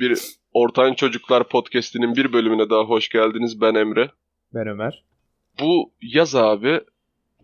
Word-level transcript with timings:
bir 0.00 0.18
Ortağın 0.52 0.94
Çocuklar 0.94 1.48
podcast'inin 1.48 2.16
bir 2.16 2.32
bölümüne 2.32 2.70
daha 2.70 2.82
hoş 2.82 3.08
geldiniz. 3.08 3.60
Ben 3.60 3.74
Emre. 3.74 4.10
Ben 4.54 4.66
Ömer. 4.66 5.04
Bu 5.60 5.92
yaz 6.02 6.34
abi 6.34 6.80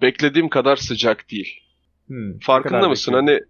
beklediğim 0.02 0.48
kadar 0.48 0.76
sıcak 0.76 1.30
değil. 1.30 1.60
Hmm, 2.06 2.38
Farkında 2.38 2.88
mısın? 2.88 3.12
Hani 3.12 3.40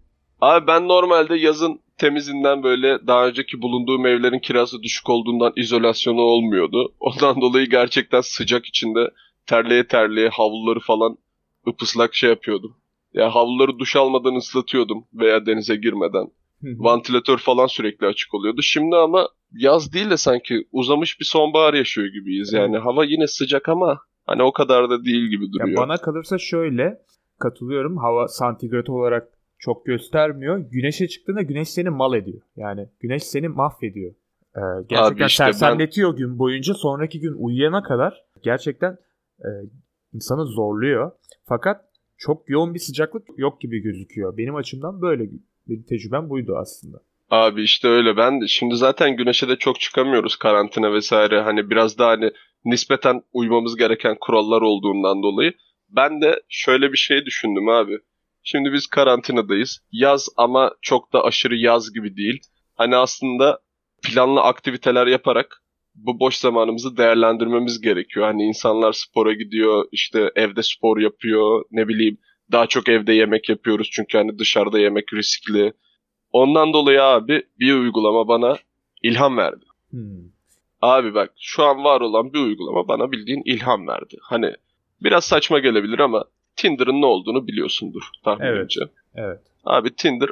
abi 0.41 0.67
ben 0.67 0.89
normalde 0.89 1.37
yazın 1.37 1.81
temizinden 1.99 2.63
böyle 2.63 3.07
daha 3.07 3.27
önceki 3.27 3.63
bulunduğum 3.63 4.07
evlerin 4.07 4.39
kirası 4.39 4.83
düşük 4.83 5.11
olduğundan 5.11 5.53
izolasyonu 5.57 6.21
olmuyordu. 6.21 6.95
Ondan 7.01 7.41
dolayı 7.41 7.67
gerçekten 7.71 8.21
sıcak 8.21 8.67
içinde 8.67 9.11
terleye 9.47 9.87
terleye 9.87 10.29
havluları 10.29 10.81
falan 10.81 11.19
ıpıslak 11.69 12.15
şey 12.15 12.31
yapıyordum. 12.31 12.77
Ya 13.15 13.35
havluları 13.35 13.79
duş 13.79 13.97
almadan 13.97 14.35
ıslatıyordum 14.35 15.05
veya 15.15 15.47
denize 15.47 15.77
girmeden. 15.77 16.31
Vantilatör 16.63 17.39
falan 17.39 17.67
sürekli 17.67 18.07
açık 18.07 18.35
oluyordu. 18.35 18.63
Şimdi 18.63 18.97
ama 18.97 19.29
yaz 19.53 19.93
değil 19.93 20.11
de 20.11 20.17
sanki 20.17 20.69
uzamış 20.73 21.21
bir 21.21 21.25
sonbahar 21.25 21.75
yaşıyor 21.75 22.07
gibiyiz. 22.07 22.53
Yani 22.53 22.79
hava 22.79 23.05
yine 23.05 23.27
sıcak 23.27 23.69
ama 23.69 24.01
hani 24.27 24.43
o 24.43 24.53
kadar 24.53 24.91
da 24.91 25.05
değil 25.05 25.25
gibi 25.29 25.53
duruyor. 25.53 25.69
Ya 25.69 25.77
bana 25.77 25.97
kalırsa 25.97 26.39
şöyle 26.39 26.99
katılıyorum. 27.39 27.97
Hava 27.97 28.29
santigrat 28.29 28.91
olarak 28.91 29.29
çok 29.59 29.87
göstermiyor. 29.87 30.59
Güneşe 30.59 31.09
çıktığında 31.09 31.43
güneş 31.43 31.69
seni 31.69 31.91
mal 31.91 32.15
ediyor. 32.15 32.43
Yani 32.57 32.89
güneş 33.01 33.23
seni 33.23 33.49
mahvediyor. 33.49 34.15
Ee, 34.57 34.61
gerçekten 34.89 35.27
işte 35.27 35.45
sersemletiyor 35.45 36.11
ben... 36.11 36.17
gün 36.17 36.39
boyunca. 36.39 36.75
Sonraki 36.75 37.21
gün 37.21 37.35
uyuyana 37.39 37.83
kadar 37.83 38.25
gerçekten 38.43 38.99
e, 39.41 39.49
insanı 40.13 40.47
zorluyor. 40.47 41.13
Fakat 41.45 41.85
çok 42.19 42.51
yoğun 42.51 42.75
bir 42.75 42.79
sıcaklık 42.79 43.27
yok 43.37 43.61
gibi 43.61 43.79
gözüküyor. 43.79 44.37
Benim 44.37 44.55
açımdan 44.55 45.03
böyle 45.03 45.31
benim 45.69 45.83
tecrübem 45.83 46.31
buydu 46.31 46.57
aslında. 46.57 46.99
Abi 47.31 47.63
işte 47.63 47.89
öyle 47.89 48.17
ben 48.17 48.41
de 48.41 48.47
şimdi 48.49 48.77
zaten 48.77 49.17
güneşe 49.17 49.49
de 49.49 49.57
çok 49.57 49.81
çıkamıyoruz 49.81 50.37
karantina 50.37 50.93
vesaire 50.93 51.41
hani 51.41 51.71
biraz 51.71 51.99
daha 51.99 52.11
hani 52.11 52.31
nispeten 52.65 53.23
uymamız 53.33 53.77
gereken 53.77 54.17
kurallar 54.21 54.63
olduğundan 54.63 55.23
dolayı 55.23 55.53
ben 55.89 56.21
de 56.21 56.43
şöyle 56.49 56.93
bir 56.93 56.97
şey 56.97 57.25
düşündüm 57.25 57.69
abi. 57.69 57.99
Şimdi 58.43 58.73
biz 58.73 58.87
karantinadayız. 58.87 59.81
Yaz 59.93 60.29
ama 60.37 60.73
çok 60.83 61.13
da 61.13 61.25
aşırı 61.25 61.57
yaz 61.57 61.93
gibi 61.93 62.17
değil. 62.17 62.41
Hani 62.75 62.97
aslında 62.97 63.61
planlı 64.03 64.41
aktiviteler 64.41 65.07
yaparak 65.07 65.63
bu 65.95 66.21
boş 66.21 66.37
zamanımızı 66.37 66.97
değerlendirmemiz 66.97 67.81
gerekiyor. 67.81 68.27
Hani 68.27 68.43
insanlar 68.43 68.93
spora 68.93 69.33
gidiyor, 69.33 69.85
işte 69.93 70.31
evde 70.37 70.63
spor 70.63 70.99
yapıyor, 70.99 71.65
ne 71.71 71.89
bileyim 71.89 72.19
daha 72.53 72.67
çok 72.67 72.89
evde 72.89 73.13
yemek 73.13 73.49
yapıyoruz 73.49 73.89
çünkü 73.93 74.19
hani 74.19 74.39
dışarıda 74.39 74.79
yemek 74.79 75.13
riskli. 75.15 75.73
Ondan 76.33 76.73
dolayı 76.73 77.03
abi 77.03 77.43
bir 77.59 77.75
uygulama 77.75 78.29
bana 78.29 78.57
ilham 79.03 79.37
verdi. 79.37 79.65
Hmm. 79.91 80.31
Abi 80.83 81.15
bak 81.15 81.33
şu 81.41 81.63
an 81.63 81.85
var 81.85 82.01
olan 82.01 82.33
bir 82.33 82.39
uygulama 82.39 82.89
bana 82.89 83.13
bildiğin 83.13 83.43
ilham 83.45 83.87
verdi. 83.87 84.17
Hani 84.21 84.53
biraz 85.01 85.25
saçma 85.25 85.59
gelebilir 85.59 85.99
ama 85.99 86.25
Tinder'ın 86.57 87.01
ne 87.01 87.07
olduğunu 87.07 87.47
biliyorsundur 87.47 88.03
tahminimce. 88.25 88.81
Evet. 88.81 88.91
evet. 89.15 89.41
Abi 89.65 89.95
Tinder 89.95 90.31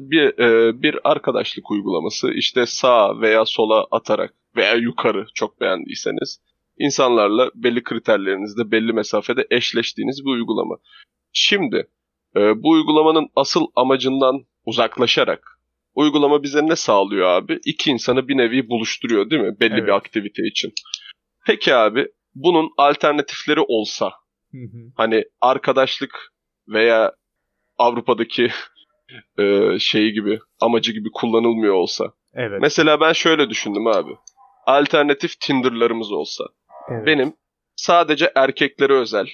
bir 0.00 0.38
e, 0.38 0.82
bir 0.82 0.98
arkadaşlık 1.04 1.70
uygulaması. 1.70 2.30
İşte 2.30 2.66
sağ 2.66 3.20
veya 3.20 3.44
sola 3.44 3.86
atarak 3.90 4.34
veya 4.56 4.74
yukarı 4.74 5.26
çok 5.34 5.60
beğendiyseniz 5.60 6.40
insanlarla 6.78 7.50
belli 7.54 7.82
kriterlerinizde 7.82 8.70
belli 8.70 8.92
mesafede 8.92 9.46
eşleştiğiniz 9.50 10.24
bir 10.24 10.30
uygulama. 10.30 10.76
Şimdi 11.38 11.88
e, 12.36 12.62
bu 12.62 12.70
uygulamanın 12.70 13.28
asıl 13.36 13.66
amacından 13.74 14.44
uzaklaşarak 14.64 15.60
uygulama 15.94 16.42
bize 16.42 16.66
ne 16.66 16.76
sağlıyor 16.76 17.28
abi? 17.28 17.60
İki 17.64 17.90
insanı 17.90 18.28
bir 18.28 18.36
nevi 18.36 18.68
buluşturuyor 18.68 19.30
değil 19.30 19.42
mi? 19.42 19.60
Belli 19.60 19.74
evet. 19.74 19.86
bir 19.86 19.92
aktivite 19.92 20.42
için. 20.42 20.72
Peki 21.46 21.74
abi 21.74 22.08
bunun 22.34 22.70
alternatifleri 22.76 23.60
olsa 23.60 24.12
hani 24.96 25.24
arkadaşlık 25.40 26.32
veya 26.68 27.12
Avrupa'daki 27.78 28.50
e, 29.38 29.78
şeyi 29.78 30.12
gibi 30.12 30.38
amacı 30.60 30.92
gibi 30.92 31.08
kullanılmıyor 31.14 31.74
olsa. 31.74 32.12
Evet. 32.34 32.60
Mesela 32.60 33.00
ben 33.00 33.12
şöyle 33.12 33.50
düşündüm 33.50 33.86
abi. 33.86 34.12
Alternatif 34.66 35.40
Tinder'larımız 35.40 36.12
olsa. 36.12 36.44
Evet. 36.90 37.06
Benim 37.06 37.34
sadece 37.76 38.32
erkeklere 38.34 38.92
özel 38.92 39.28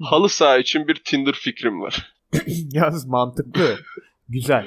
halı 0.00 0.28
saha 0.28 0.58
için 0.58 0.88
bir 0.88 0.94
Tinder 0.94 1.32
fikrim 1.32 1.80
var. 1.80 2.12
Yalnız 2.72 3.06
mantıklı. 3.06 3.76
Güzel. 4.28 4.66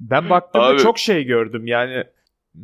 Ben 0.00 0.30
baktığımda 0.30 0.66
Abi. 0.66 0.78
çok 0.78 0.98
şey 0.98 1.24
gördüm. 1.24 1.66
Yani 1.66 2.04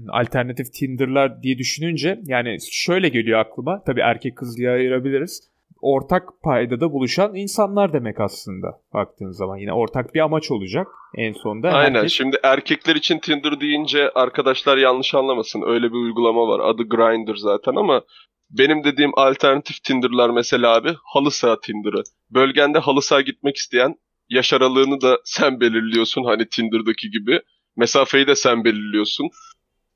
alternatif 0.08 0.72
Tinder'lar 0.72 1.42
diye 1.42 1.58
düşününce 1.58 2.20
yani 2.24 2.56
şöyle 2.70 3.08
geliyor 3.08 3.38
aklıma. 3.38 3.82
Tabii 3.86 4.00
erkek 4.00 4.36
kız 4.36 4.56
diye 4.56 4.70
ayırabiliriz. 4.70 5.50
Ortak 5.80 6.28
paydada 6.42 6.92
buluşan 6.92 7.34
insanlar 7.34 7.92
demek 7.92 8.20
aslında 8.20 8.80
baktığın 8.94 9.30
zaman. 9.30 9.56
Yine 9.56 9.72
ortak 9.72 10.14
bir 10.14 10.20
amaç 10.20 10.50
olacak 10.50 10.86
en 11.14 11.32
sonunda. 11.32 11.70
Aynen. 11.70 11.94
Herkes... 11.94 12.12
Şimdi 12.12 12.36
erkekler 12.42 12.96
için 12.96 13.18
Tinder 13.18 13.60
deyince 13.60 14.10
arkadaşlar 14.10 14.76
yanlış 14.78 15.14
anlamasın. 15.14 15.62
Öyle 15.66 15.86
bir 15.86 15.96
uygulama 15.96 16.48
var. 16.48 16.60
Adı 16.60 16.82
Grindr 16.82 17.36
zaten 17.36 17.74
ama 17.74 18.02
benim 18.50 18.84
dediğim 18.84 19.10
alternatif 19.16 19.82
Tinder'lar 19.82 20.30
mesela 20.30 20.74
abi 20.74 20.94
halı 21.04 21.30
saha 21.30 21.60
Tinder'ı. 21.60 22.02
Bölgende 22.30 22.78
halı 22.78 23.02
saha 23.02 23.20
gitmek 23.20 23.56
isteyen 23.56 23.94
yaş 24.28 24.52
aralığını 24.52 25.00
da 25.00 25.18
sen 25.24 25.60
belirliyorsun 25.60 26.24
hani 26.24 26.48
Tinder'daki 26.48 27.10
gibi. 27.10 27.40
Mesafeyi 27.76 28.26
de 28.26 28.34
sen 28.34 28.64
belirliyorsun. 28.64 29.30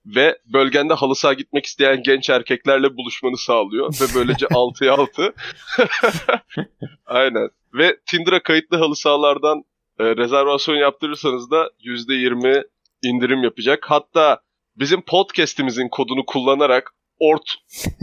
Ve 0.07 0.39
bölgende 0.53 0.95
halı 0.95 1.15
saha 1.15 1.33
gitmek 1.33 1.67
isteyen 1.67 2.03
genç 2.03 2.31
erkeklerle 2.31 2.97
buluşmanı 2.97 3.37
sağlıyor. 3.37 3.95
Ve 4.01 4.05
böylece 4.15 4.47
6'ya 4.51 4.93
6. 4.93 5.35
Aynen. 7.07 7.49
Ve 7.75 7.97
Tinder'a 8.07 8.43
kayıtlı 8.43 8.77
halı 8.77 8.97
sahalardan 8.97 9.65
e, 9.99 10.05
rezervasyon 10.05 10.77
yaptırırsanız 10.77 11.51
da 11.51 11.71
%20 11.85 12.65
indirim 13.03 13.45
yapacak. 13.45 13.85
Hatta 13.89 14.41
bizim 14.77 15.03
podcast'imizin 15.03 15.89
kodunu 15.89 16.27
kullanarak 16.27 16.95
Ort 17.21 17.55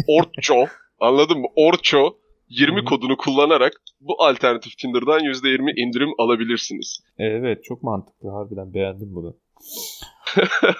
Ortço 0.07 0.65
anladın 0.99 1.37
mı? 1.37 1.47
Orço 1.55 2.17
20 2.49 2.75
Hı-hı. 2.75 2.85
kodunu 2.85 3.17
kullanarak 3.17 3.73
bu 3.99 4.23
alternatif 4.23 4.77
Tinder'dan 4.77 5.19
%20 5.19 5.79
indirim 5.79 6.09
alabilirsiniz. 6.17 6.99
Evet 7.17 7.63
çok 7.63 7.83
mantıklı 7.83 8.29
harbiden 8.29 8.73
beğendim 8.73 9.15
bunu. 9.15 9.37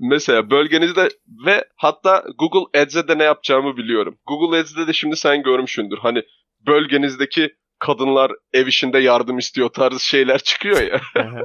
Mesela 0.00 0.50
bölgenizde 0.50 1.08
ve 1.46 1.64
hatta 1.76 2.24
Google 2.38 2.80
Ads'e 2.80 3.08
de 3.08 3.18
ne 3.18 3.22
yapacağımı 3.24 3.76
biliyorum. 3.76 4.18
Google 4.26 4.58
Ads'de 4.58 4.86
de 4.86 4.92
şimdi 4.92 5.16
sen 5.16 5.42
görmüşsündür. 5.42 5.98
Hani 5.98 6.22
bölgenizdeki 6.66 7.50
kadınlar 7.78 8.32
ev 8.52 8.66
işinde 8.66 8.98
yardım 8.98 9.38
istiyor 9.38 9.68
tarzı 9.68 10.06
şeyler 10.06 10.38
çıkıyor 10.38 10.82
ya. 10.82 11.00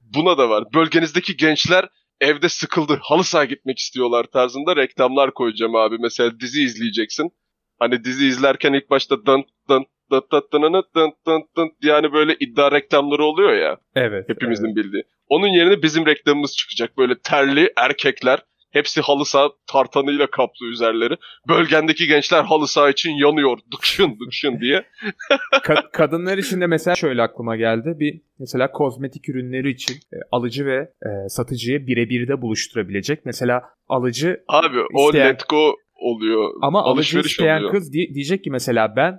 Buna 0.00 0.38
da 0.38 0.50
var. 0.50 0.64
Bölgenizdeki 0.74 1.36
gençler 1.36 1.88
evde 2.22 2.48
sıkıldı 2.48 2.98
halı 3.02 3.24
saha 3.24 3.44
gitmek 3.44 3.78
istiyorlar 3.78 4.24
tarzında 4.24 4.76
reklamlar 4.76 5.34
koyacağım 5.34 5.76
abi. 5.76 5.96
Mesela 6.00 6.40
dizi 6.40 6.62
izleyeceksin. 6.62 7.30
Hani 7.78 8.04
dizi 8.04 8.26
izlerken 8.26 8.72
ilk 8.72 8.90
başta 8.90 9.26
dın 9.26 9.44
dın 9.68 9.86
dın 10.12 10.22
dın 10.32 10.42
dın 10.52 10.84
dın 10.96 11.12
dın 11.26 11.44
dın 11.56 11.70
yani 11.82 12.12
böyle 12.12 12.36
iddia 12.40 12.72
reklamları 12.72 13.24
oluyor 13.24 13.52
ya. 13.52 13.78
Evet. 13.94 14.28
Hepimizin 14.28 14.66
evet. 14.66 14.76
bildiği. 14.76 15.02
Onun 15.28 15.48
yerine 15.48 15.82
bizim 15.82 16.06
reklamımız 16.06 16.56
çıkacak. 16.56 16.98
Böyle 16.98 17.18
terli 17.18 17.72
erkekler 17.76 18.42
Hepsi 18.72 19.00
halı 19.00 19.24
saha 19.24 19.50
tartanıyla 19.66 20.26
kaplı 20.30 20.66
üzerleri. 20.66 21.14
Bölgendeki 21.48 22.06
gençler 22.06 22.44
halı 22.44 22.68
saha 22.68 22.90
için 22.90 23.10
yanıyor. 23.10 23.58
Dıkşın 23.76 24.18
dıkşın 24.26 24.60
diye. 24.60 24.84
Ka- 25.52 25.90
kadınlar 25.92 26.38
için 26.38 26.60
de 26.60 26.66
mesela 26.66 26.94
şöyle 26.96 27.22
aklıma 27.22 27.56
geldi. 27.56 27.94
Bir 28.00 28.20
mesela 28.38 28.72
kozmetik 28.72 29.28
ürünleri 29.28 29.70
için 29.70 29.94
e, 29.94 30.16
alıcı 30.32 30.66
ve 30.66 30.76
e, 31.02 31.28
satıcıyı 31.28 31.86
birebir 31.86 32.28
de 32.28 32.42
buluşturabilecek. 32.42 33.26
Mesela 33.26 33.62
alıcı 33.88 34.44
Abi 34.48 34.78
o 34.94 35.06
isteyen... 35.06 35.28
let 35.28 35.48
go 35.48 35.76
oluyor. 35.94 36.50
Ama 36.62 36.82
alıcı 36.82 37.18
isteyen 37.20 37.58
oluyor. 37.58 37.70
kız 37.72 37.92
di- 37.92 38.14
diyecek 38.14 38.44
ki 38.44 38.50
mesela 38.50 38.96
ben 38.96 39.18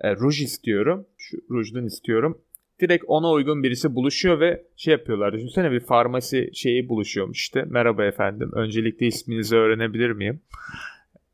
e, 0.00 0.16
ruj 0.16 0.42
istiyorum. 0.42 1.06
Şu 1.18 1.36
rujdan 1.50 1.86
istiyorum 1.86 2.38
direkt 2.80 3.04
ona 3.06 3.30
uygun 3.30 3.62
birisi 3.62 3.94
buluşuyor 3.94 4.40
ve 4.40 4.62
şey 4.76 4.92
yapıyorlar. 4.92 5.32
Düşünsene 5.32 5.70
bir 5.70 5.80
farmasi 5.80 6.50
şeyi 6.54 6.88
buluşuyormuş 6.88 7.38
işte. 7.38 7.64
Merhaba 7.66 8.04
efendim. 8.04 8.50
Öncelikle 8.54 9.06
isminizi 9.06 9.56
öğrenebilir 9.56 10.10
miyim? 10.10 10.40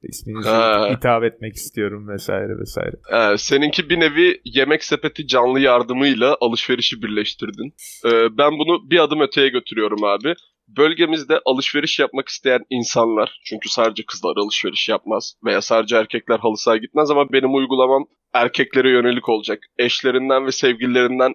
İsminizi 0.02 0.48
ha. 0.48 0.88
hitap 0.90 1.24
etmek 1.24 1.54
istiyorum 1.54 2.08
vesaire 2.08 2.58
vesaire. 2.58 2.96
Ee, 3.12 3.36
seninki 3.36 3.90
bir 3.90 4.00
nevi 4.00 4.40
yemek 4.44 4.84
sepeti 4.84 5.26
canlı 5.26 5.60
yardımıyla 5.60 6.36
alışverişi 6.40 7.02
birleştirdin. 7.02 7.74
Ee, 8.04 8.38
ben 8.38 8.52
bunu 8.52 8.90
bir 8.90 8.98
adım 8.98 9.20
öteye 9.20 9.48
götürüyorum 9.48 10.04
abi. 10.04 10.34
Bölgemizde 10.68 11.40
alışveriş 11.44 11.98
yapmak 11.98 12.28
isteyen 12.28 12.64
insanlar, 12.70 13.40
çünkü 13.44 13.68
sadece 13.68 14.06
kızlar 14.06 14.36
alışveriş 14.36 14.88
yapmaz 14.88 15.34
veya 15.44 15.60
sadece 15.62 15.96
erkekler 15.96 16.38
halı 16.38 16.56
sahaya 16.56 16.80
gitmez 16.80 17.10
ama 17.10 17.32
benim 17.32 17.54
uygulamam 17.54 18.06
erkeklere 18.32 18.90
yönelik 18.90 19.28
olacak. 19.28 19.62
Eşlerinden 19.78 20.46
ve 20.46 20.52
sevgililerinden 20.52 21.34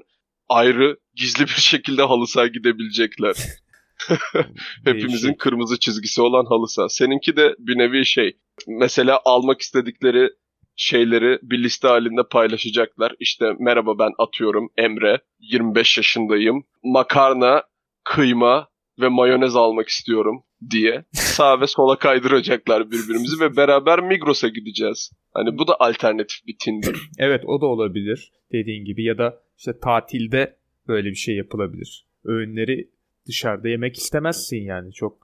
ayrı 0.50 0.98
gizli 1.16 1.44
bir 1.44 1.62
şekilde 1.62 2.04
halı 2.04 2.28
sahaya 2.28 2.48
gidebilecekler. 2.48 3.36
Hepimizin 4.86 5.34
kırmızı 5.34 5.80
çizgisi 5.80 6.22
olan 6.22 6.46
halı 6.46 6.68
saha. 6.68 6.90
Seninki 6.90 7.36
de 7.36 7.56
bir 7.60 7.78
nevi 7.78 8.06
şey. 8.06 8.38
Mesela 8.68 9.20
almak 9.26 9.62
istedikleri 9.62 10.30
şeyleri 10.76 11.40
bir 11.44 11.64
liste 11.64 11.88
halinde 11.88 12.22
paylaşacaklar. 12.32 13.16
İşte 13.20 13.54
merhaba 13.60 14.00
ben 14.00 14.12
atıyorum 14.18 14.70
Emre, 14.78 15.22
25 15.40 15.98
yaşındayım. 15.98 16.64
Makarna, 16.84 17.64
kıyma 18.04 18.68
ve 19.00 19.08
mayonez 19.08 19.56
almak 19.56 19.88
istiyorum 19.88 20.44
diye 20.70 21.04
sağ 21.12 21.62
ve 21.62 21.68
sola 21.68 21.96
kaydıracaklar 21.96 22.88
birbirimizi 22.88 23.40
ve 23.40 23.56
beraber 23.56 24.00
Migros'a 24.00 24.48
gideceğiz. 24.48 25.12
Hani 25.34 25.58
bu 25.58 25.68
da 25.68 25.76
alternatif 25.80 26.48
bir 26.48 26.56
Tinder. 26.60 26.96
Evet 27.18 27.44
o 27.46 27.62
da 27.62 27.66
olabilir 27.66 28.32
dediğin 28.52 28.86
gibi 28.86 29.04
ya 29.04 29.18
da 29.18 29.42
işte 29.58 29.80
tatilde 29.80 30.58
böyle 30.88 31.10
bir 31.10 31.16
şey 31.16 31.36
yapılabilir. 31.36 32.06
Öğünleri 32.26 32.90
dışarıda 33.28 33.70
yemek 33.70 33.96
istemezsin 33.96 34.64
yani 34.64 34.94
çok 34.94 35.18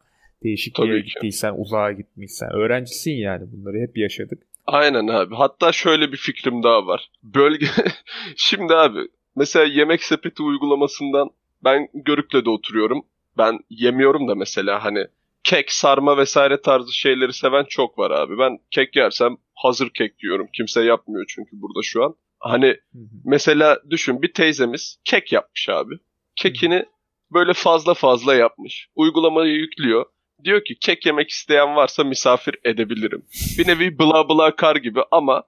değişik 0.43 0.75
Tabii 0.75 0.87
yere 0.87 0.99
gittiysen, 0.99 1.53
uzağa 1.57 1.91
gitmişsen. 1.91 2.49
Öğrencisin 2.53 3.11
yani 3.11 3.45
bunları 3.51 3.77
hep 3.77 3.97
yaşadık. 3.97 4.43
Aynen 4.65 5.07
abi. 5.07 5.35
Hatta 5.35 5.71
şöyle 5.71 6.11
bir 6.11 6.17
fikrim 6.17 6.63
daha 6.63 6.87
var. 6.87 7.09
Bölge... 7.23 7.65
Şimdi 8.35 8.73
abi 8.73 8.99
mesela 9.35 9.65
yemek 9.65 10.03
sepeti 10.03 10.43
uygulamasından 10.43 11.29
ben 11.63 11.87
Görükle'de 11.93 12.49
oturuyorum. 12.49 13.05
Ben 13.37 13.59
yemiyorum 13.69 14.27
da 14.27 14.35
mesela 14.35 14.83
hani 14.83 15.07
kek, 15.43 15.71
sarma 15.71 16.17
vesaire 16.17 16.61
tarzı 16.61 16.93
şeyleri 16.93 17.33
seven 17.33 17.65
çok 17.69 17.99
var 17.99 18.11
abi. 18.11 18.37
Ben 18.37 18.59
kek 18.71 18.95
yersem 18.95 19.37
hazır 19.55 19.89
kek 19.89 20.23
yiyorum. 20.23 20.47
Kimse 20.53 20.83
yapmıyor 20.83 21.25
çünkü 21.27 21.51
burada 21.53 21.79
şu 21.83 22.03
an. 22.03 22.15
Hani 22.39 22.77
mesela 23.25 23.79
düşün 23.89 24.21
bir 24.21 24.33
teyzemiz 24.33 24.97
kek 25.03 25.31
yapmış 25.31 25.69
abi. 25.69 25.93
Kekini 26.35 26.85
böyle 27.31 27.53
fazla 27.53 27.93
fazla 27.93 28.35
yapmış. 28.35 28.87
Uygulamayı 28.95 29.53
yüklüyor. 29.53 30.05
Diyor 30.43 30.63
ki 30.65 30.75
kek 30.79 31.05
yemek 31.05 31.29
isteyen 31.29 31.75
varsa 31.75 32.03
misafir 32.03 32.55
edebilirim. 32.63 33.25
Bir 33.57 33.67
nevi 33.67 33.99
bla 33.99 34.29
bla 34.29 34.55
kar 34.55 34.75
gibi 34.75 35.01
ama 35.11 35.43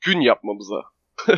gün 0.00 0.20
yapmamıza 0.20 0.82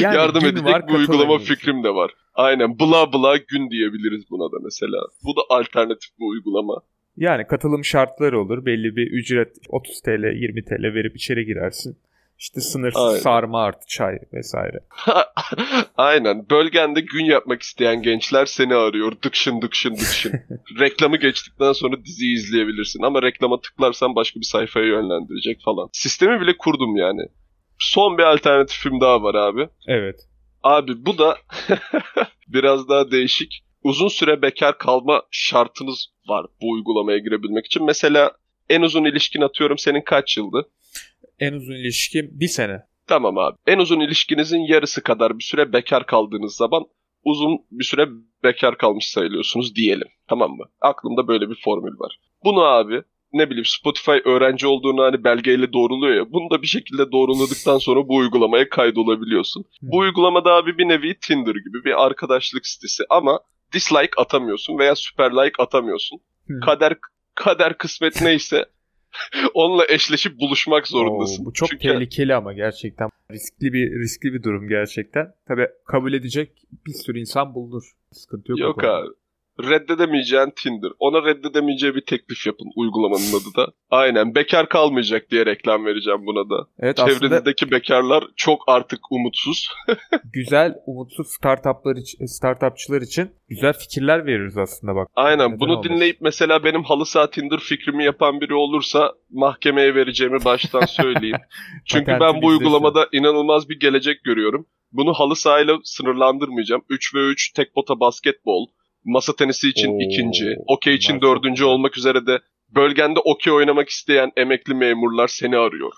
yani 0.00 0.16
yardım 0.16 0.44
edecek 0.44 0.74
var, 0.74 0.88
bir 0.88 0.94
uygulama 0.94 1.38
fikrim 1.38 1.84
de 1.84 1.94
var. 1.94 2.10
Aynen 2.34 2.78
bla 2.78 3.12
bla 3.12 3.36
gün 3.36 3.70
diyebiliriz 3.70 4.30
buna 4.30 4.52
da 4.52 4.56
mesela. 4.64 4.98
Bu 5.24 5.36
da 5.36 5.40
alternatif 5.48 6.10
bir 6.18 6.24
uygulama. 6.24 6.82
Yani 7.16 7.46
katılım 7.46 7.84
şartları 7.84 8.40
olur. 8.40 8.66
Belli 8.66 8.96
bir 8.96 9.06
ücret 9.10 9.56
30 9.68 10.00
TL 10.00 10.24
20 10.42 10.64
TL 10.64 10.94
verip 10.94 11.16
içeri 11.16 11.44
girersin. 11.44 11.98
İşte 12.38 12.60
sınırsız 12.60 13.02
Aynen. 13.02 13.18
sarma 13.18 13.62
artı 13.62 13.86
çay 13.88 14.18
vesaire. 14.32 14.80
Aynen. 15.96 16.50
Bölgende 16.50 17.00
gün 17.00 17.24
yapmak 17.24 17.62
isteyen 17.62 18.02
gençler 18.02 18.46
seni 18.46 18.74
arıyor. 18.74 19.12
Dıkşın 19.22 19.62
dıkşın 19.62 19.94
dıkşın. 19.94 20.32
Reklamı 20.80 21.16
geçtikten 21.16 21.72
sonra 21.72 22.04
diziyi 22.04 22.34
izleyebilirsin. 22.34 23.02
Ama 23.02 23.22
reklama 23.22 23.60
tıklarsan 23.60 24.14
başka 24.14 24.40
bir 24.40 24.44
sayfaya 24.44 24.86
yönlendirecek 24.86 25.60
falan. 25.64 25.88
Sistemi 25.92 26.40
bile 26.40 26.56
kurdum 26.56 26.96
yani. 26.96 27.20
Son 27.78 28.18
bir 28.18 28.22
alternatifim 28.22 29.00
daha 29.00 29.22
var 29.22 29.34
abi. 29.34 29.68
Evet. 29.86 30.16
Abi 30.64 31.06
bu 31.06 31.18
da 31.18 31.36
biraz 32.48 32.88
daha 32.88 33.10
değişik. 33.10 33.64
Uzun 33.82 34.08
süre 34.08 34.42
bekar 34.42 34.78
kalma 34.78 35.22
şartınız 35.30 36.06
var 36.28 36.46
bu 36.62 36.70
uygulamaya 36.70 37.18
girebilmek 37.18 37.66
için. 37.66 37.84
Mesela 37.84 38.32
en 38.70 38.82
uzun 38.82 39.04
ilişkin 39.04 39.40
atıyorum 39.40 39.78
senin 39.78 40.02
kaç 40.02 40.36
yıldı? 40.36 40.68
En 41.40 41.52
uzun 41.52 41.74
ilişkim 41.74 42.30
bir 42.32 42.48
sene. 42.48 42.82
Tamam 43.06 43.38
abi. 43.38 43.56
En 43.66 43.78
uzun 43.78 44.00
ilişkinizin 44.00 44.60
yarısı 44.60 45.02
kadar 45.02 45.38
bir 45.38 45.44
süre 45.44 45.72
bekar 45.72 46.06
kaldığınız 46.06 46.56
zaman 46.56 46.86
uzun 47.24 47.58
bir 47.70 47.84
süre 47.84 48.08
bekar 48.44 48.78
kalmış 48.78 49.10
sayılıyorsunuz 49.10 49.76
diyelim. 49.76 50.08
Tamam 50.28 50.50
mı? 50.50 50.64
Aklımda 50.80 51.28
böyle 51.28 51.50
bir 51.50 51.58
formül 51.64 51.98
var. 51.98 52.18
Bunu 52.44 52.60
abi 52.60 53.02
ne 53.34 53.50
bileyim 53.50 53.64
Spotify 53.64 54.18
öğrenci 54.24 54.66
olduğunu 54.66 55.02
hani 55.02 55.24
belgeyle 55.24 55.72
doğruluyor 55.72 56.14
ya. 56.14 56.32
Bunu 56.32 56.50
da 56.50 56.62
bir 56.62 56.66
şekilde 56.66 57.12
doğruladıktan 57.12 57.78
sonra 57.78 58.08
bu 58.08 58.16
uygulamaya 58.16 58.68
kaydolabiliyorsun. 58.68 59.64
Bu 59.82 59.96
uygulamada 59.96 60.52
abi 60.52 60.78
bir 60.78 60.88
nevi 60.88 61.18
Tinder 61.18 61.54
gibi 61.54 61.84
bir 61.84 62.04
arkadaşlık 62.04 62.66
sitesi 62.66 63.02
ama 63.10 63.40
dislike 63.72 64.12
atamıyorsun 64.16 64.78
veya 64.78 64.94
süper 64.94 65.30
like 65.30 65.62
atamıyorsun. 65.62 66.20
Kader 66.64 66.94
kader 67.34 67.78
kısmet 67.78 68.22
neyse 68.22 68.64
onunla 69.54 69.84
eşleşip 69.88 70.40
buluşmak 70.40 70.88
zorundasın. 70.88 71.42
Oo, 71.42 71.46
bu 71.46 71.52
çok 71.52 71.68
Çünkü... 71.68 71.88
tehlikeli 71.88 72.34
ama 72.34 72.52
gerçekten 72.52 73.08
riskli 73.30 73.72
bir 73.72 74.00
riskli 74.00 74.32
bir 74.32 74.42
durum 74.42 74.68
gerçekten. 74.68 75.34
Tabi 75.48 75.66
kabul 75.86 76.12
edecek 76.12 76.50
bir 76.86 76.92
sürü 76.92 77.20
insan 77.20 77.54
bulunur. 77.54 77.82
Sıkıntı 78.12 78.52
yok. 78.52 78.60
Yok 78.60 78.84
abi 78.84 79.08
reddedemeyeceğin 79.62 80.52
Tinder. 80.56 80.90
Ona 80.98 81.24
reddedemeyeceği 81.26 81.94
bir 81.94 82.04
teklif 82.06 82.46
yapın 82.46 82.68
uygulamanın 82.76 83.30
adı 83.40 83.56
da. 83.56 83.72
Aynen 83.90 84.34
bekar 84.34 84.68
kalmayacak 84.68 85.30
diye 85.30 85.46
reklam 85.46 85.86
vereceğim 85.86 86.26
buna 86.26 86.50
da. 86.50 86.68
Evet, 86.78 86.96
Çevrenizdeki 86.96 87.64
aslında... 87.64 87.76
bekarlar 87.76 88.24
çok 88.36 88.62
artık 88.66 89.00
umutsuz. 89.10 89.68
güzel 90.32 90.74
umutsuz 90.86 91.26
startuplar 91.28 91.96
için, 91.96 92.26
startupçılar 92.26 93.02
için 93.02 93.30
güzel 93.48 93.72
fikirler 93.72 94.26
veririz 94.26 94.58
aslında 94.58 94.94
bak. 94.94 95.08
Aynen 95.14 95.48
Neden 95.48 95.60
bunu 95.60 95.72
olmaz? 95.72 95.84
dinleyip 95.84 96.20
mesela 96.20 96.64
benim 96.64 96.82
halı 96.84 97.06
saat 97.06 97.32
Tinder 97.32 97.58
fikrimi 97.58 98.04
yapan 98.04 98.40
biri 98.40 98.54
olursa 98.54 99.12
mahkemeye 99.30 99.94
vereceğimi 99.94 100.44
baştan 100.44 100.86
söyleyeyim. 100.86 101.36
Çünkü 101.86 102.16
ben 102.20 102.42
bu 102.42 102.46
uygulamada 102.46 103.08
inanılmaz 103.12 103.68
bir 103.68 103.80
gelecek 103.80 104.24
görüyorum. 104.24 104.66
Bunu 104.92 105.12
halı 105.12 105.36
sahayla 105.36 105.78
sınırlandırmayacağım. 105.84 106.82
3 106.88 107.14
ve 107.14 107.18
3 107.18 107.52
tek 107.52 107.74
pota 107.74 108.00
basketbol, 108.00 108.66
Masa 109.04 109.36
tenisi 109.36 109.68
için 109.68 109.88
Oo, 109.88 109.98
ikinci, 110.00 110.56
okey 110.66 110.94
için 110.94 111.20
dördüncü 111.20 111.64
olmak 111.64 111.98
üzere 111.98 112.26
de 112.26 112.40
bölgende 112.74 113.20
okey 113.20 113.52
oynamak 113.52 113.88
isteyen 113.88 114.32
emekli 114.36 114.74
memurlar 114.74 115.28
seni 115.28 115.56
arıyor. 115.56 115.92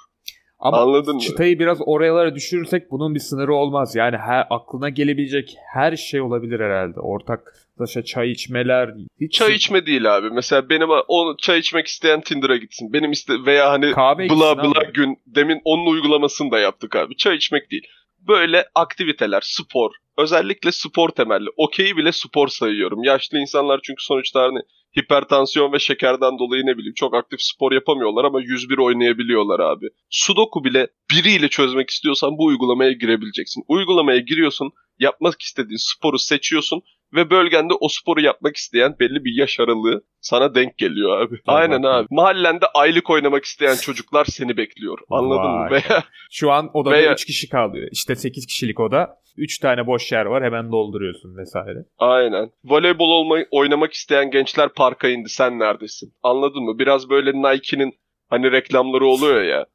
Ama 0.58 0.76
Anladın 0.78 1.18
çıtayı 1.18 1.54
mı? 1.54 1.60
biraz 1.60 1.78
oralara 1.86 2.34
düşürürsek 2.34 2.90
bunun 2.90 3.14
bir 3.14 3.20
sınırı 3.20 3.54
olmaz. 3.54 3.94
Yani 3.96 4.16
her 4.16 4.46
aklına 4.50 4.88
gelebilecek 4.88 5.54
her 5.74 5.96
şey 5.96 6.20
olabilir 6.20 6.60
herhalde. 6.60 7.00
Ortak 7.00 7.40
taşa 7.78 8.04
çay 8.04 8.30
içmeler. 8.30 8.90
Hiç 9.20 9.32
çay 9.32 9.54
içme 9.54 9.86
değil 9.86 10.16
abi. 10.16 10.30
Mesela 10.30 10.68
benim 10.70 10.88
o 11.08 11.36
çay 11.36 11.58
içmek 11.58 11.86
isteyen 11.86 12.20
Tinder'a 12.20 12.56
gitsin. 12.56 12.92
Benim 12.92 13.12
iste 13.12 13.32
veya 13.46 13.70
hani 13.70 13.90
Kahve 13.92 14.28
bla 14.28 14.56
bla 14.58 14.70
abi. 14.80 14.92
gün 14.94 15.16
demin 15.26 15.60
onun 15.64 15.86
uygulamasını 15.86 16.50
da 16.50 16.58
yaptık 16.58 16.96
abi. 16.96 17.16
Çay 17.16 17.36
içmek 17.36 17.70
değil. 17.70 17.86
Böyle 18.28 18.64
aktiviteler, 18.74 19.40
spor, 19.44 19.90
özellikle 20.18 20.72
spor 20.72 21.08
temelli. 21.08 21.48
Okeyi 21.56 21.96
bile 21.96 22.12
spor 22.12 22.48
sayıyorum. 22.48 23.04
Yaşlı 23.04 23.38
insanlar 23.38 23.80
çünkü 23.82 24.04
sonuçta 24.04 24.42
hani 24.42 24.58
hipertansiyon 24.98 25.72
ve 25.72 25.78
şekerden 25.78 26.38
dolayı 26.38 26.66
ne 26.66 26.78
bileyim 26.78 26.94
çok 26.96 27.14
aktif 27.14 27.42
spor 27.42 27.72
yapamıyorlar 27.72 28.24
ama 28.24 28.40
101 28.40 28.78
oynayabiliyorlar 28.78 29.60
abi. 29.60 29.86
Sudoku 30.10 30.64
bile 30.64 30.88
biriyle 31.10 31.48
çözmek 31.48 31.90
istiyorsan 31.90 32.30
bu 32.38 32.44
uygulamaya 32.44 32.92
girebileceksin. 32.92 33.62
Uygulamaya 33.68 34.18
giriyorsun, 34.18 34.72
yapmak 34.98 35.42
istediğin 35.42 35.92
sporu 35.94 36.18
seçiyorsun 36.18 36.82
ve 37.14 37.30
bölgende 37.30 37.74
o 37.80 37.88
sporu 37.88 38.20
yapmak 38.20 38.56
isteyen 38.56 38.96
belli 39.00 39.24
bir 39.24 39.38
yaş 39.38 39.60
aralığı 39.60 40.02
sana 40.20 40.54
denk 40.54 40.78
geliyor 40.78 41.20
abi. 41.20 41.40
Tamam, 41.46 41.60
Aynen 41.60 41.82
tamam. 41.82 41.96
abi. 42.00 42.06
Mahallende 42.10 42.66
aylık 42.74 43.10
oynamak 43.10 43.44
isteyen 43.44 43.76
çocuklar 43.76 44.24
seni 44.24 44.56
bekliyor. 44.56 44.98
Anladın 45.10 45.52
Vay. 45.52 45.64
mı? 45.64 45.70
Veya 45.70 46.04
şu 46.30 46.52
an 46.52 46.70
odada 46.74 46.94
veya... 46.94 47.12
3 47.12 47.24
kişi 47.24 47.48
kalıyor. 47.48 47.88
İşte 47.92 48.16
8 48.16 48.46
kişilik 48.46 48.80
oda. 48.80 49.16
3 49.36 49.58
tane 49.58 49.86
boş 49.86 50.12
yer 50.12 50.24
var 50.26 50.44
hemen 50.44 50.72
dolduruyorsun 50.72 51.36
vesaire. 51.36 51.78
Aynen. 51.98 52.50
Voleybol 52.64 53.10
olmayı, 53.10 53.46
oynamak 53.50 53.92
isteyen 53.92 54.30
gençler 54.30 54.68
parka 54.68 55.08
indi. 55.08 55.28
Sen 55.28 55.58
neredesin? 55.58 56.12
Anladın 56.22 56.62
mı? 56.62 56.78
Biraz 56.78 57.10
böyle 57.10 57.32
Nike'nin 57.32 57.92
hani 58.28 58.52
reklamları 58.52 59.06
oluyor 59.06 59.42
ya. 59.42 59.66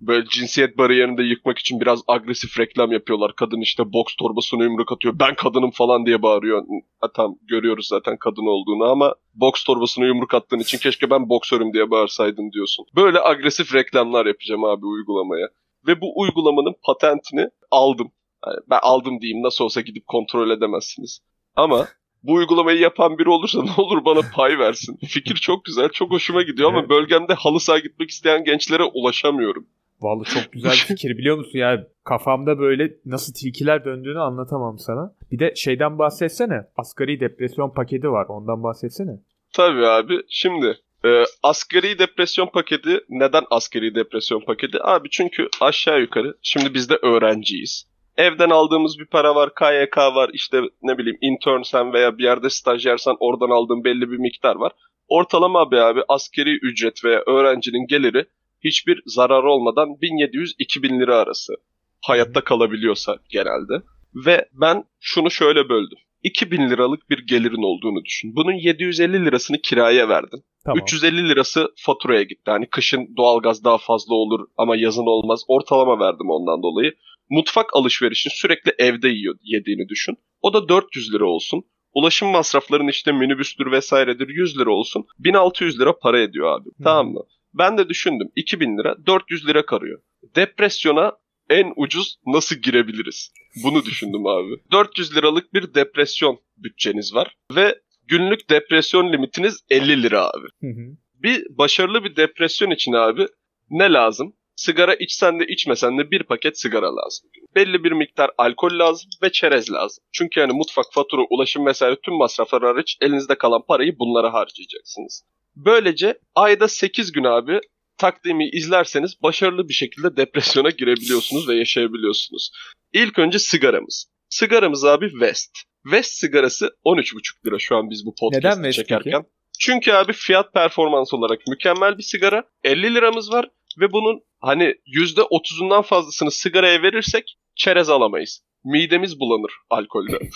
Böyle 0.00 0.26
cinsiyet 0.26 0.78
bariyerini 0.78 1.18
de 1.18 1.22
yıkmak 1.22 1.58
için 1.58 1.80
biraz 1.80 2.00
agresif 2.08 2.58
reklam 2.58 2.92
yapıyorlar. 2.92 3.32
Kadın 3.36 3.60
işte 3.60 3.92
boks 3.92 4.14
torbasına 4.14 4.64
yumruk 4.64 4.92
atıyor. 4.92 5.18
Ben 5.20 5.34
kadınım 5.34 5.70
falan 5.70 6.06
diye 6.06 6.22
bağırıyor. 6.22 6.64
Ha, 7.00 7.12
tam 7.12 7.34
görüyoruz 7.42 7.86
zaten 7.88 8.16
kadın 8.16 8.46
olduğunu 8.46 8.84
ama 8.84 9.14
boks 9.34 9.64
torbasına 9.64 10.06
yumruk 10.06 10.34
attığın 10.34 10.58
için 10.58 10.78
keşke 10.78 11.10
ben 11.10 11.28
boksörüm 11.28 11.72
diye 11.72 11.90
bağırsaydın 11.90 12.52
diyorsun. 12.52 12.86
Böyle 12.96 13.20
agresif 13.20 13.74
reklamlar 13.74 14.26
yapacağım 14.26 14.64
abi 14.64 14.86
uygulamaya. 14.86 15.48
Ve 15.86 16.00
bu 16.00 16.20
uygulamanın 16.20 16.74
patentini 16.84 17.48
aldım. 17.70 18.12
Yani 18.46 18.58
ben 18.70 18.78
aldım 18.82 19.20
diyeyim 19.20 19.42
nasıl 19.42 19.64
olsa 19.64 19.80
gidip 19.80 20.06
kontrol 20.06 20.50
edemezsiniz. 20.50 21.20
Ama 21.56 21.88
bu 22.22 22.32
uygulamayı 22.32 22.78
yapan 22.78 23.18
biri 23.18 23.28
olursa 23.28 23.62
ne 23.64 23.70
olur 23.76 24.04
bana 24.04 24.20
pay 24.34 24.58
versin. 24.58 24.98
Fikir 25.06 25.34
çok 25.34 25.64
güzel, 25.64 25.88
çok 25.88 26.10
hoşuma 26.10 26.42
gidiyor 26.42 26.68
ama 26.68 26.88
bölgemde 26.88 27.34
halı 27.34 27.60
saha 27.60 27.78
gitmek 27.78 28.10
isteyen 28.10 28.44
gençlere 28.44 28.82
ulaşamıyorum. 28.84 29.66
Vallahi 30.00 30.28
çok 30.28 30.52
güzel 30.52 30.70
bir 30.70 30.76
fikir 30.88 31.18
biliyor 31.18 31.38
musun 31.38 31.58
ya 31.58 31.86
kafamda 32.04 32.58
böyle 32.58 32.92
nasıl 33.06 33.34
tilkiler 33.34 33.84
döndüğünü 33.84 34.20
anlatamam 34.20 34.78
sana. 34.78 35.14
Bir 35.32 35.38
de 35.38 35.54
şeyden 35.56 35.98
bahsetsene. 35.98 36.62
Asgari 36.76 37.20
depresyon 37.20 37.70
paketi 37.70 38.10
var 38.10 38.26
ondan 38.28 38.62
bahsetsene. 38.62 39.20
Tabii 39.52 39.86
abi. 39.86 40.22
Şimdi 40.28 40.78
e, 41.04 41.24
asgari 41.42 41.98
depresyon 41.98 42.46
paketi 42.46 43.00
neden 43.08 43.44
asgari 43.50 43.94
depresyon 43.94 44.40
paketi? 44.40 44.78
Abi 44.82 45.10
çünkü 45.10 45.48
aşağı 45.60 46.00
yukarı 46.00 46.34
şimdi 46.42 46.74
biz 46.74 46.90
de 46.90 46.94
öğrenciyiz 47.02 47.89
Evden 48.20 48.50
aldığımız 48.50 48.98
bir 48.98 49.06
para 49.06 49.34
var, 49.34 49.50
KYK 49.54 49.96
var, 49.96 50.30
işte 50.32 50.60
ne 50.82 50.98
bileyim 50.98 51.18
internsen 51.20 51.92
veya 51.92 52.18
bir 52.18 52.24
yerde 52.24 52.50
stajyersen 52.50 53.16
oradan 53.20 53.50
aldığın 53.50 53.84
belli 53.84 54.10
bir 54.10 54.16
miktar 54.16 54.56
var. 54.56 54.72
Ortalama 55.08 55.60
abi 55.60 55.80
abi 55.80 56.00
askeri 56.08 56.50
ücret 56.50 57.04
veya 57.04 57.22
öğrencinin 57.26 57.86
geliri 57.86 58.24
hiçbir 58.64 59.02
zarar 59.06 59.42
olmadan 59.42 59.88
1700-2000 59.88 61.00
lira 61.00 61.16
arası 61.16 61.52
hayatta 62.00 62.44
kalabiliyorsa 62.44 63.16
genelde. 63.30 63.82
Ve 64.14 64.48
ben 64.52 64.84
şunu 65.00 65.30
şöyle 65.30 65.68
böldüm. 65.68 65.98
2000 66.22 66.70
liralık 66.70 67.10
bir 67.10 67.26
gelirin 67.26 67.62
olduğunu 67.62 68.04
düşün. 68.04 68.36
Bunun 68.36 68.52
750 68.52 69.24
lirasını 69.24 69.58
kiraya 69.58 70.08
verdin. 70.08 70.44
Tamam. 70.64 70.82
350 70.82 71.28
lirası 71.28 71.68
faturaya 71.76 72.22
gitti. 72.22 72.50
Hani 72.50 72.66
kışın 72.66 73.16
doğalgaz 73.16 73.64
daha 73.64 73.78
fazla 73.78 74.14
olur 74.14 74.46
ama 74.56 74.76
yazın 74.76 75.06
olmaz. 75.06 75.44
Ortalama 75.48 75.98
verdim 76.00 76.30
ondan 76.30 76.62
dolayı. 76.62 76.94
Mutfak 77.30 77.76
alışverişin 77.76 78.30
sürekli 78.30 78.74
evde 78.78 79.08
yiyor, 79.08 79.34
yediğini 79.42 79.88
düşün. 79.88 80.16
O 80.42 80.52
da 80.52 80.68
400 80.68 81.14
lira 81.14 81.24
olsun. 81.24 81.62
Ulaşım 81.94 82.28
masrafların 82.28 82.88
işte 82.88 83.12
minibüstür 83.12 83.72
vesairedir 83.72 84.28
100 84.28 84.58
lira 84.58 84.70
olsun. 84.70 85.06
1600 85.18 85.80
lira 85.80 85.98
para 85.98 86.20
ediyor 86.20 86.60
abi. 86.60 86.68
Hı. 86.68 86.84
Tamam 86.84 87.12
mı? 87.12 87.20
Ben 87.54 87.78
de 87.78 87.88
düşündüm 87.88 88.28
2000 88.36 88.78
lira 88.78 89.06
400 89.06 89.48
lira 89.48 89.66
karıyor. 89.66 90.00
Depresyona 90.36 91.12
en 91.50 91.72
ucuz 91.76 92.16
nasıl 92.26 92.56
girebiliriz? 92.56 93.32
Bunu 93.64 93.84
düşündüm 93.84 94.26
abi. 94.26 94.54
400 94.72 95.16
liralık 95.16 95.54
bir 95.54 95.74
depresyon 95.74 96.38
bütçeniz 96.56 97.14
var 97.14 97.36
ve 97.54 97.74
günlük 98.10 98.50
depresyon 98.50 99.12
limitiniz 99.12 99.60
50 99.70 100.02
lira 100.02 100.24
abi. 100.24 100.46
Hı 100.60 100.66
hı. 100.66 100.96
Bir 101.14 101.46
başarılı 101.50 102.04
bir 102.04 102.16
depresyon 102.16 102.70
için 102.70 102.92
abi 102.92 103.26
ne 103.70 103.92
lazım? 103.92 104.32
Sigara 104.56 104.94
içsen 104.94 105.40
de 105.40 105.46
içmesen 105.46 105.98
de 105.98 106.10
bir 106.10 106.22
paket 106.22 106.60
sigara 106.60 106.96
lazım. 106.96 107.30
Belli 107.54 107.84
bir 107.84 107.92
miktar 107.92 108.30
alkol 108.38 108.78
lazım 108.78 109.10
ve 109.22 109.32
çerez 109.32 109.72
lazım. 109.72 110.04
Çünkü 110.12 110.40
yani 110.40 110.52
mutfak, 110.52 110.86
fatura, 110.92 111.22
ulaşım 111.30 111.66
vesaire 111.66 111.96
tüm 112.02 112.14
masraflar 112.14 112.62
hariç 112.62 112.96
elinizde 113.00 113.34
kalan 113.34 113.62
parayı 113.68 113.98
bunlara 113.98 114.32
harcayacaksınız. 114.32 115.24
Böylece 115.56 116.18
ayda 116.34 116.68
8 116.68 117.12
gün 117.12 117.24
abi 117.24 117.60
takdimi 117.98 118.48
izlerseniz 118.48 119.22
başarılı 119.22 119.68
bir 119.68 119.74
şekilde 119.74 120.16
depresyona 120.16 120.70
girebiliyorsunuz 120.70 121.48
ve 121.48 121.54
yaşayabiliyorsunuz. 121.54 122.50
İlk 122.92 123.18
önce 123.18 123.38
sigaramız. 123.38 124.06
Sigaramız 124.30 124.84
abi 124.84 125.10
West. 125.10 125.50
West 125.82 126.12
sigarası 126.12 126.70
13,5 126.84 127.46
lira 127.46 127.58
şu 127.58 127.76
an 127.76 127.90
biz 127.90 128.06
bu 128.06 128.14
podcast'ı 128.20 128.70
çekerken. 128.70 129.22
Peki? 129.22 129.28
Çünkü 129.60 129.92
abi 129.92 130.12
fiyat 130.12 130.52
performans 130.52 131.14
olarak 131.14 131.46
mükemmel 131.46 131.98
bir 131.98 132.02
sigara. 132.02 132.44
50 132.64 132.94
liramız 132.94 133.32
var 133.32 133.50
ve 133.80 133.92
bunun 133.92 134.22
hani 134.40 134.74
%30'undan 134.96 135.82
fazlasını 135.82 136.30
sigaraya 136.30 136.82
verirsek 136.82 137.36
çerez 137.54 137.88
alamayız. 137.88 138.44
Midemiz 138.64 139.20
bulanır 139.20 139.52
alkolde. 139.70 140.18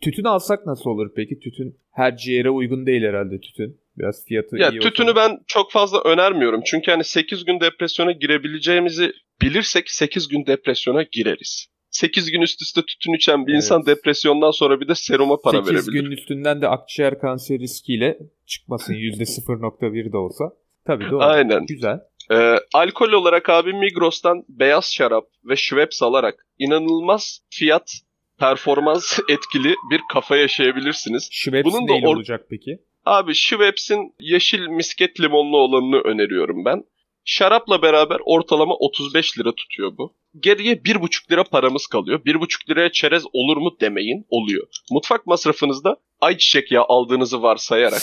Tütün 0.00 0.24
alsak 0.24 0.66
nasıl 0.66 0.90
olur 0.90 1.10
peki? 1.16 1.38
Tütün 1.38 1.78
her 1.92 2.16
ciğere 2.16 2.50
uygun 2.50 2.86
değil 2.86 3.02
herhalde 3.02 3.40
tütün. 3.40 3.80
Biraz 3.98 4.24
fiyatı 4.24 4.56
ya, 4.56 4.70
iyi 4.70 4.80
Tütünü 4.80 5.16
ben 5.16 5.38
çok 5.46 5.72
fazla 5.72 6.00
önermiyorum. 6.00 6.62
Çünkü 6.64 6.90
hani 6.90 7.04
8 7.04 7.44
gün 7.44 7.60
depresyona 7.60 8.12
girebileceğimizi 8.12 9.12
bilirsek 9.42 9.90
8 9.90 10.28
gün 10.28 10.46
depresyona 10.46 11.02
gireriz. 11.02 11.66
8 11.90 12.30
gün 12.30 12.40
üst 12.40 12.62
üste 12.62 12.82
tütün 12.82 13.14
içen 13.14 13.46
bir 13.46 13.52
evet. 13.52 13.62
insan 13.62 13.86
depresyondan 13.86 14.50
sonra 14.50 14.80
bir 14.80 14.88
de 14.88 14.94
seruma 14.94 15.40
para 15.40 15.56
8 15.56 15.68
verebilir. 15.68 15.92
8 15.92 16.02
gün 16.02 16.10
üstünden 16.10 16.62
de 16.62 16.68
akciğer 16.68 17.20
kanseri 17.20 17.58
riskiyle 17.58 18.18
çıkmasın 18.46 18.94
%0.1 18.94 20.12
de 20.12 20.16
olsa. 20.16 20.44
Tabii 20.86 21.10
doğru. 21.10 21.22
Aynen. 21.22 21.66
Güzel. 21.66 22.00
Ee, 22.30 22.56
alkol 22.74 23.12
olarak 23.12 23.48
abi 23.48 23.72
Migros'tan 23.72 24.44
beyaz 24.48 24.92
şarap 24.94 25.24
ve 25.44 25.56
Schweppes 25.56 26.02
alarak 26.02 26.46
inanılmaz 26.58 27.40
fiyat 27.50 27.92
performans 28.38 29.18
etkili 29.28 29.74
bir 29.90 30.00
kafa 30.12 30.36
yaşayabilirsiniz. 30.36 31.28
Schweppes 31.32 31.72
Bunun 31.72 31.88
da 31.88 31.92
or- 31.92 32.06
olacak 32.06 32.46
peki? 32.50 32.78
Abi 33.04 33.34
Schweppes'in 33.34 34.14
yeşil 34.20 34.66
misket 34.66 35.20
limonlu 35.20 35.56
olanını 35.56 36.00
öneriyorum 36.00 36.64
ben. 36.64 36.84
Şarapla 37.24 37.82
beraber 37.82 38.18
ortalama 38.24 38.74
35 38.74 39.38
lira 39.38 39.54
tutuyor 39.54 39.98
bu. 39.98 40.14
Geriye 40.40 40.74
1,5 40.74 41.30
lira 41.32 41.44
paramız 41.44 41.86
kalıyor. 41.86 42.20
1,5 42.24 42.70
liraya 42.70 42.92
çerez 42.92 43.24
olur 43.32 43.56
mu 43.56 43.76
demeyin. 43.80 44.26
Oluyor. 44.28 44.66
Mutfak 44.90 45.26
masrafınızda 45.26 45.96
ayçiçek 46.20 46.72
yağı 46.72 46.84
aldığınızı 46.88 47.42
varsayarak 47.42 48.02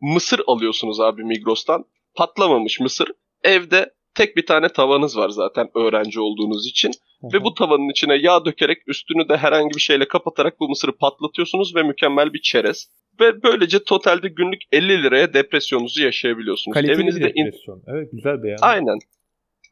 mısır 0.00 0.40
alıyorsunuz 0.46 1.00
abi 1.00 1.24
Migros'tan. 1.24 1.84
Patlamamış 2.14 2.80
mısır. 2.80 3.08
Evde 3.42 3.94
tek 4.14 4.36
bir 4.36 4.46
tane 4.46 4.68
tavanız 4.68 5.16
var 5.16 5.28
zaten 5.28 5.70
öğrenci 5.74 6.20
olduğunuz 6.20 6.66
için. 6.66 6.92
Ve 7.22 7.44
bu 7.44 7.54
tavanın 7.54 7.90
içine 7.90 8.14
yağ 8.14 8.44
dökerek 8.44 8.88
üstünü 8.88 9.28
de 9.28 9.36
herhangi 9.36 9.74
bir 9.74 9.80
şeyle 9.80 10.08
kapatarak 10.08 10.60
bu 10.60 10.68
mısırı 10.68 10.96
patlatıyorsunuz 10.96 11.76
ve 11.76 11.82
mükemmel 11.82 12.32
bir 12.32 12.40
çerez. 12.42 12.90
Ve 13.20 13.42
böylece 13.42 13.84
totalde 13.84 14.28
günlük 14.28 14.62
50 14.72 15.02
liraya 15.02 15.34
depresyonunuzu 15.34 16.02
yaşayabiliyorsunuz. 16.02 16.74
Kaliteli 16.74 16.96
Evinizde 16.96 17.20
bir 17.20 17.44
depresyon. 17.44 17.76
In... 17.76 17.82
Evet 17.86 18.08
güzel 18.12 18.42
beyan. 18.42 18.58
Aynen. 18.62 18.98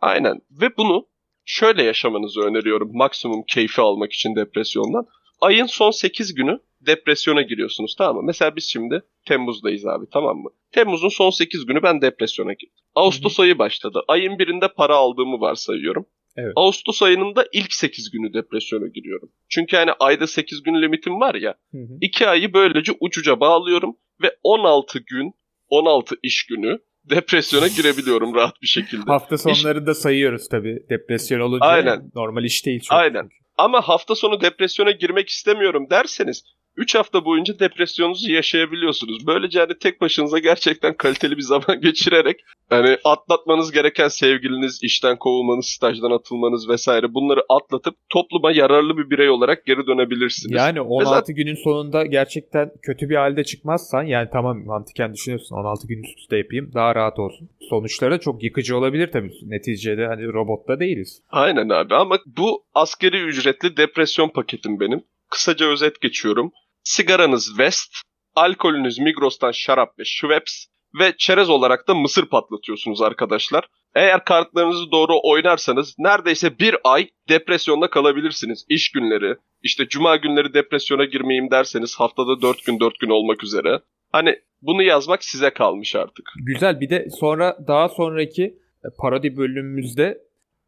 Aynen. 0.01 0.41
Ve 0.51 0.77
bunu 0.77 1.07
şöyle 1.45 1.83
yaşamanızı 1.83 2.41
öneriyorum 2.41 2.91
maksimum 2.93 3.43
keyfi 3.49 3.81
almak 3.81 4.13
için 4.13 4.37
depresyondan. 4.37 5.07
Ayın 5.41 5.67
son 5.67 5.91
8 5.91 6.35
günü 6.35 6.61
depresyona 6.81 7.43
giriyorsunuz 7.43 7.95
tamam 7.99 8.17
mı? 8.17 8.23
Mesela 8.23 8.57
biz 8.57 8.65
şimdi 8.65 9.03
Temmuz'dayız 9.27 9.87
abi 9.87 10.07
tamam 10.13 10.37
mı? 10.37 10.51
Temmuz'un 10.73 11.09
son 11.09 11.31
8 11.31 11.67
günü 11.67 11.83
ben 11.83 12.01
depresyona 12.01 12.53
girdim. 12.53 12.75
Ağustos 12.95 13.41
ayı 13.41 13.59
başladı. 13.59 14.03
Ayın 14.09 14.39
birinde 14.39 14.69
para 14.69 14.97
aldığımı 14.97 15.41
varsayıyorum. 15.41 16.07
Evet. 16.37 16.53
Ağustos 16.57 17.03
ayının 17.03 17.37
da 17.37 17.47
ilk 17.53 17.73
8 17.73 18.11
günü 18.11 18.35
depresyona 18.35 18.87
giriyorum. 18.87 19.33
Çünkü 19.49 19.77
hani 19.77 19.91
ayda 20.01 20.27
8 20.27 20.63
gün 20.63 20.83
limitim 20.83 21.21
var 21.21 21.35
ya. 21.35 21.55
Hı 21.73 21.79
2 22.01 22.29
ayı 22.29 22.53
böylece 22.55 22.93
uçuca 23.01 23.41
bağlıyorum 23.41 23.97
ve 24.23 24.37
16 24.43 24.99
gün, 24.99 25.33
16 25.69 26.17
iş 26.23 26.47
günü 26.47 26.79
depresyona 27.05 27.69
girebiliyorum 27.69 28.35
rahat 28.35 28.63
bir 28.63 28.67
şekilde. 28.67 29.03
Hafta 29.07 29.39
sonları 29.39 29.81
İş... 29.81 29.87
da 29.87 29.95
sayıyoruz 29.95 30.49
tabii 30.49 30.87
depresyon 30.91 31.41
olunca. 31.41 31.67
Aynen. 31.67 32.11
Normal 32.15 32.45
iş 32.45 32.67
değil 32.67 32.81
çok. 32.81 32.99
Aynen. 32.99 33.23
Çünkü. 33.23 33.45
Ama 33.57 33.81
hafta 33.81 34.15
sonu 34.15 34.41
depresyona 34.41 34.91
girmek 34.91 35.29
istemiyorum 35.29 35.87
derseniz 35.91 36.45
3 36.77 36.95
hafta 36.95 37.25
boyunca 37.25 37.59
depresyonunuzu 37.59 38.33
yaşayabiliyorsunuz. 38.33 39.27
Böylece 39.27 39.59
hani 39.61 39.79
tek 39.79 40.01
başınıza 40.01 40.39
gerçekten 40.39 40.95
kaliteli 40.95 41.37
bir 41.37 41.43
zaman 41.43 41.81
geçirerek 41.83 42.41
hani 42.71 42.99
atlatmanız 43.05 43.73
gereken 43.73 44.09
sevgiliniz, 44.09 44.79
işten 44.83 45.17
kovulmanız, 45.17 45.67
stajdan 45.67 46.11
atılmanız 46.11 46.69
vesaire 46.69 47.15
bunları 47.15 47.41
atlatıp 47.49 47.95
topluma 48.11 48.53
yararlı 48.53 48.97
bir 48.97 49.11
birey 49.11 49.31
olarak 49.31 49.67
geri 49.67 49.87
dönebilirsiniz. 49.87 50.57
Yani 50.57 50.81
16 50.81 51.11
zaten... 51.11 51.37
günün 51.37 51.65
sonunda 51.65 52.07
gerçekten 52.07 52.71
kötü 52.83 53.09
bir 53.09 53.17
halde 53.17 53.45
çıkmazsan 53.45 54.03
yani 54.03 54.29
tamam 54.33 54.65
mantıken 54.65 55.15
düşünüyorsun 55.15 55.57
16 55.57 55.87
gün 55.87 56.03
üst 56.03 56.19
üste 56.19 56.37
yapayım 56.37 56.71
daha 56.75 56.95
rahat 56.95 57.19
olsun. 57.19 57.51
Sonuçları 57.71 58.21
çok 58.21 58.43
yıkıcı 58.43 58.77
olabilir 58.77 59.13
tabii. 59.13 59.33
Neticede 59.43 60.07
hani 60.07 60.33
robotta 60.33 60.81
değiliz. 60.81 61.23
Aynen 61.31 61.69
abi 61.69 61.95
ama 61.95 62.19
bu 62.27 62.65
askeri 62.75 63.21
ücretli 63.21 63.77
depresyon 63.77 64.29
paketim 64.29 64.81
benim. 64.81 65.05
Kısaca 65.31 65.67
özet 65.67 66.01
geçiyorum. 66.01 66.53
Sigaranız 66.85 67.47
West, 67.47 67.95
alkolünüz 68.35 68.99
Migros'tan 68.99 69.53
şarap 69.53 69.99
ve 69.99 70.05
Schweppes 70.05 70.67
ve 71.01 71.15
çerez 71.19 71.51
olarak 71.51 71.89
da 71.89 71.95
mısır 71.95 72.27
patlatıyorsunuz 72.27 73.03
arkadaşlar. 73.03 73.69
Eğer 73.95 74.25
kartlarınızı 74.25 74.91
doğru 74.93 75.13
oynarsanız 75.23 75.95
neredeyse 75.99 76.59
bir 76.59 76.77
ay 76.85 77.09
depresyonda 77.29 77.91
kalabilirsiniz. 77.91 78.65
İş 78.69 78.93
günleri, 78.93 79.37
işte 79.63 79.89
cuma 79.89 80.17
günleri 80.17 80.55
depresyona 80.55 81.05
girmeyeyim 81.05 81.51
derseniz 81.51 81.95
haftada 81.97 82.43
4 82.43 82.67
gün 82.67 82.81
4 82.81 83.01
gün 83.01 83.11
olmak 83.11 83.45
üzere. 83.45 83.81
Hani 84.13 84.41
bunu 84.63 84.83
yazmak 84.83 85.25
size 85.25 85.51
kalmış 85.51 85.97
artık. 85.97 86.33
Güzel 86.47 86.81
bir 86.81 86.91
de 86.91 87.09
sonra 87.21 87.59
daha 87.67 87.89
sonraki 87.89 88.45
e, 88.85 88.89
parodi 88.99 89.37
bölümümüzde 89.37 90.19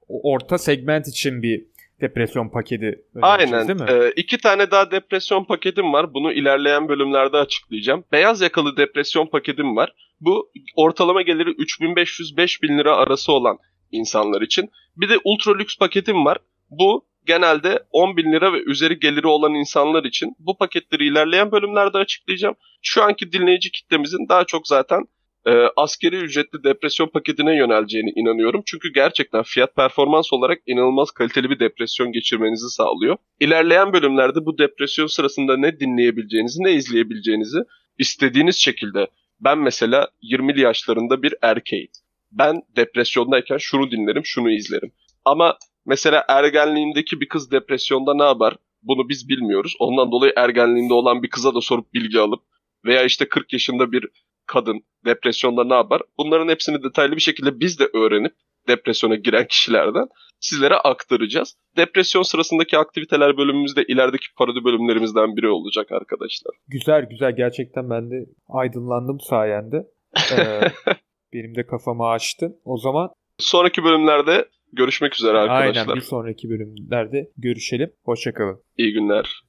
orta 0.08 0.58
segment 0.58 1.08
için 1.08 1.42
bir 1.42 1.66
depresyon 2.00 2.48
paketi 2.48 2.98
Aynen. 3.22 3.68
değil 3.68 3.80
mi? 3.80 3.86
Ee, 3.90 4.12
iki 4.16 4.38
tane 4.38 4.70
daha 4.70 4.90
depresyon 4.90 5.44
paketim 5.44 5.92
var. 5.92 6.14
Bunu 6.14 6.32
ilerleyen 6.32 6.88
bölümlerde 6.88 7.36
açıklayacağım. 7.36 8.04
Beyaz 8.12 8.40
yakalı 8.40 8.76
depresyon 8.76 9.26
paketim 9.26 9.76
var. 9.76 9.92
Bu 10.20 10.52
ortalama 10.76 11.22
geliri 11.22 11.50
3500-5000 11.50 12.78
lira 12.78 12.96
arası 12.96 13.32
olan 13.32 13.58
insanlar 13.92 14.42
için. 14.42 14.70
Bir 14.96 15.08
de 15.08 15.14
ultra 15.24 15.56
lüks 15.56 15.78
paketim 15.78 16.24
var. 16.24 16.38
Bu 16.70 17.06
genelde 17.26 17.84
10 17.90 18.16
bin 18.16 18.32
lira 18.32 18.52
ve 18.52 18.62
üzeri 18.62 18.98
geliri 18.98 19.26
olan 19.26 19.54
insanlar 19.54 20.04
için. 20.04 20.36
Bu 20.38 20.58
paketleri 20.58 21.06
ilerleyen 21.06 21.52
bölümlerde 21.52 21.98
açıklayacağım. 21.98 22.54
Şu 22.82 23.02
anki 23.02 23.32
dinleyici 23.32 23.70
kitlemizin 23.70 24.28
daha 24.28 24.44
çok 24.44 24.68
zaten 24.68 25.04
e, 25.46 25.50
askeri 25.76 26.16
ücretli 26.16 26.64
depresyon 26.64 27.06
paketine 27.06 27.56
yöneleceğine 27.56 28.10
inanıyorum. 28.16 28.62
Çünkü 28.66 28.92
gerçekten 28.92 29.42
fiyat 29.42 29.76
performans 29.76 30.32
olarak 30.32 30.58
inanılmaz 30.66 31.10
kaliteli 31.10 31.50
bir 31.50 31.58
depresyon 31.58 32.12
geçirmenizi 32.12 32.68
sağlıyor. 32.70 33.16
İlerleyen 33.40 33.92
bölümlerde 33.92 34.46
bu 34.46 34.58
depresyon 34.58 35.06
sırasında 35.06 35.56
ne 35.56 35.80
dinleyebileceğinizi, 35.80 36.64
ne 36.64 36.72
izleyebileceğinizi 36.72 37.58
istediğiniz 37.98 38.56
şekilde 38.56 39.06
ben 39.40 39.58
mesela 39.58 40.08
20'li 40.22 40.60
yaşlarında 40.60 41.22
bir 41.22 41.34
erkeğim. 41.42 41.88
Ben 42.32 42.62
depresyondayken 42.76 43.58
şunu 43.58 43.90
dinlerim, 43.90 44.22
şunu 44.24 44.50
izlerim. 44.50 44.92
Ama 45.24 45.58
Mesela 45.86 46.24
ergenliğindeki 46.28 47.20
bir 47.20 47.28
kız 47.28 47.50
depresyonda 47.50 48.14
ne 48.14 48.22
yapar? 48.22 48.56
Bunu 48.82 49.08
biz 49.08 49.28
bilmiyoruz. 49.28 49.76
Ondan 49.78 50.12
dolayı 50.12 50.32
ergenliğinde 50.36 50.94
olan 50.94 51.22
bir 51.22 51.30
kıza 51.30 51.54
da 51.54 51.60
sorup 51.60 51.94
bilgi 51.94 52.20
alıp 52.20 52.42
veya 52.84 53.04
işte 53.04 53.28
40 53.28 53.52
yaşında 53.52 53.92
bir 53.92 54.08
kadın 54.46 54.80
depresyonda 55.04 55.64
ne 55.64 55.74
yapar? 55.74 56.02
Bunların 56.18 56.48
hepsini 56.48 56.82
detaylı 56.82 57.16
bir 57.16 57.20
şekilde 57.20 57.60
biz 57.60 57.80
de 57.80 57.84
öğrenip 57.94 58.32
depresyona 58.68 59.14
giren 59.14 59.46
kişilerden 59.46 60.06
sizlere 60.40 60.74
aktaracağız. 60.74 61.56
Depresyon 61.76 62.22
sırasındaki 62.22 62.78
aktiviteler 62.78 63.36
bölümümüzde 63.36 63.84
ilerideki 63.84 64.26
parodi 64.38 64.64
bölümlerimizden 64.64 65.36
biri 65.36 65.48
olacak 65.48 65.92
arkadaşlar. 65.92 66.54
Güzel 66.68 67.06
güzel 67.10 67.36
gerçekten 67.36 67.90
ben 67.90 68.10
de 68.10 68.26
aydınlandım 68.48 69.20
sayende. 69.20 69.86
Ee, 70.16 70.60
benim 71.32 71.54
de 71.54 71.66
kafamı 71.66 72.06
açtın. 72.06 72.56
O 72.64 72.76
zaman 72.76 73.10
sonraki 73.38 73.84
bölümlerde 73.84 74.48
görüşmek 74.72 75.14
üzere 75.14 75.38
arkadaşlar. 75.38 75.82
Aynen 75.82 75.96
bir 75.96 76.00
sonraki 76.00 76.48
bölümlerde 76.48 77.30
görüşelim. 77.36 77.92
Hoşçakalın. 78.04 78.60
İyi 78.76 78.92
günler. 78.92 79.42